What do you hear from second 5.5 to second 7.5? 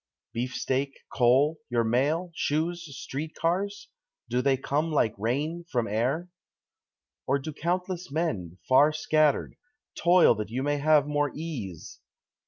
from air? Or